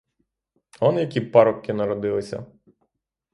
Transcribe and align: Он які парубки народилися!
Он 0.79 0.97
які 0.99 1.21
парубки 1.21 1.73
народилися! 1.73 2.45